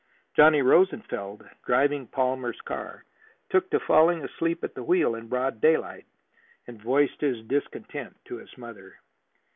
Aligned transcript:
Johnny 0.35 0.63
Rosenfeld, 0.63 1.47
driving 1.63 2.07
Palmer's 2.07 2.59
car, 2.61 3.03
took 3.51 3.69
to 3.69 3.79
falling 3.79 4.23
asleep 4.25 4.63
at 4.63 4.73
the 4.73 4.81
wheel 4.81 5.13
in 5.13 5.27
broad 5.27 5.61
daylight, 5.61 6.07
and 6.65 6.81
voiced 6.81 7.21
his 7.21 7.45
discontent 7.45 8.17
to 8.25 8.37
his 8.37 8.57
mother. 8.57 8.97